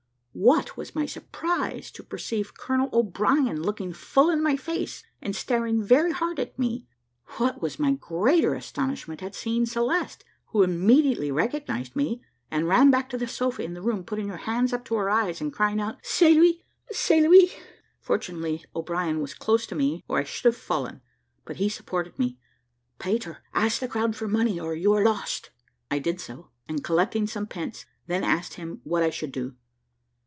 [0.33, 5.83] What was my surprise to perceive Colonel O'Brien looking full in my face, and staring
[5.83, 6.87] very hard at me?
[7.35, 13.09] what was my greater astonishment at seeing Celeste, who immediately recognised me, and ran back
[13.09, 15.81] to the sofa in the room, putting her hands up to her eyes, and crying
[15.81, 16.63] out, "C'est lui,
[16.93, 17.51] c'est lui!"
[17.99, 21.01] Fortunately O'Brien was close to me, or I should have fallen,
[21.43, 22.39] but he supported me.
[22.99, 25.49] "Peter, ask the crowd for money, or you are lost."
[25.91, 29.55] I did so, and collecting some pence, then asked him what I should do.